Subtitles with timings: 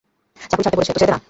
[0.41, 1.19] চাকুরি ছাড়তে বলছে তো ছেড়ে দে না!